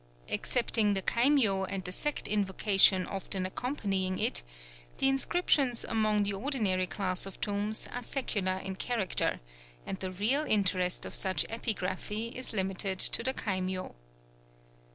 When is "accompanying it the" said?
3.45-5.07